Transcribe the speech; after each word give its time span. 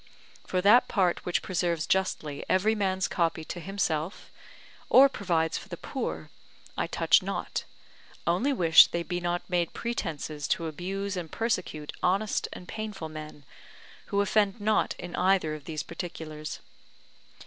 For 0.47 0.61
that 0.61 0.87
part 0.87 1.23
which 1.27 1.43
preserves 1.43 1.85
justly 1.85 2.43
every 2.49 2.73
man's 2.73 3.07
copy 3.07 3.45
to 3.45 3.59
himself, 3.59 4.31
or 4.89 5.07
provides 5.09 5.59
for 5.59 5.69
the 5.69 5.77
poor, 5.77 6.31
I 6.75 6.87
touch 6.87 7.21
not, 7.21 7.65
only 8.25 8.51
wish 8.51 8.87
they 8.87 9.03
be 9.03 9.19
not 9.19 9.47
made 9.47 9.73
pretences 9.73 10.47
to 10.47 10.65
abuse 10.65 11.15
and 11.15 11.31
persecute 11.31 11.93
honest 12.01 12.47
and 12.51 12.67
painful 12.67 13.09
men, 13.09 13.45
who 14.07 14.21
offend 14.21 14.59
not 14.59 14.95
in 14.97 15.15
either 15.15 15.53
of 15.53 15.65
these 15.65 15.83
particulars. 15.83 16.61